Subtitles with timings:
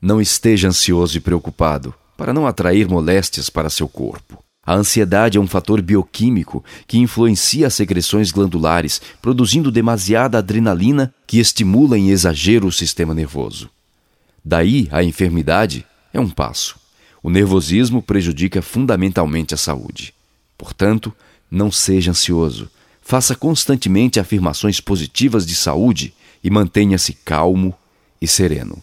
[0.00, 4.42] Não esteja ansioso e preocupado, para não atrair moléstias para seu corpo.
[4.64, 11.38] A ansiedade é um fator bioquímico que influencia as secreções glandulares, produzindo demasiada adrenalina que
[11.38, 13.68] estimula em exagero o sistema nervoso.
[14.44, 16.78] Daí a enfermidade é um passo.
[17.22, 20.14] O nervosismo prejudica fundamentalmente a saúde.
[20.56, 21.12] Portanto,
[21.50, 22.70] não seja ansioso.
[23.02, 27.74] Faça constantemente afirmações positivas de saúde e mantenha-se calmo
[28.20, 28.82] e sereno.